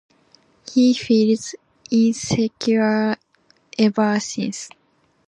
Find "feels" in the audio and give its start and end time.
0.95-1.53